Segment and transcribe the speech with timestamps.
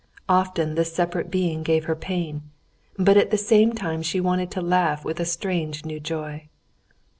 [0.27, 2.41] Often this separate being gave her pain,
[2.97, 6.47] but at the same time she wanted to laugh with a strange new joy.